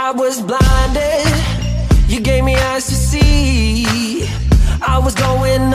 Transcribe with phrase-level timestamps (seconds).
[0.00, 1.26] I was blinded,
[2.08, 4.28] you gave me eyes to see.
[4.80, 5.74] I was going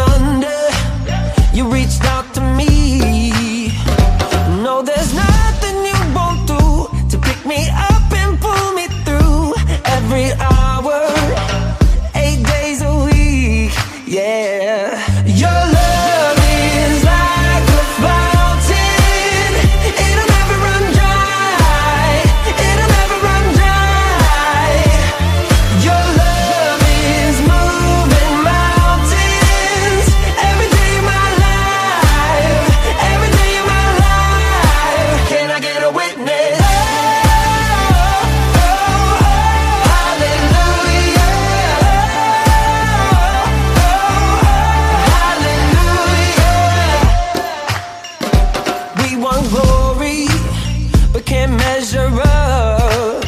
[51.25, 53.23] can't measure up.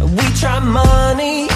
[0.00, 1.51] We try money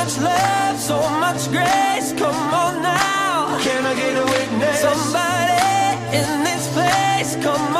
[0.00, 2.12] much love, so much grace.
[2.14, 3.58] Come on now.
[3.60, 4.80] Can I get a witness?
[4.80, 7.79] Somebody in this place, come on.